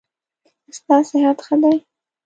ستا 0.77 0.95
صحت 1.09 1.37
ښه 1.45 1.55
دی؟ 1.61 1.75